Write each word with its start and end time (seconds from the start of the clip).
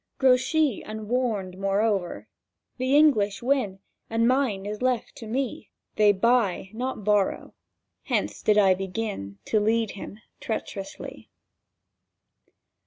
"Grouchy 0.17 0.81
unwarned, 0.81 1.57
moreo'er, 1.59 2.25
the 2.79 2.95
English 2.95 3.43
win, 3.43 3.77
And 4.09 4.27
mine 4.27 4.65
is 4.65 4.81
left 4.81 5.15
to 5.17 5.27
me— 5.27 5.69
They 5.95 6.11
buy, 6.11 6.71
not 6.73 7.03
borrow."—Hence 7.03 8.41
did 8.41 8.57
I 8.57 8.73
begin 8.73 9.37
To 9.45 9.59
lead 9.59 9.91
him 9.91 10.17
treacherously. 10.39 11.29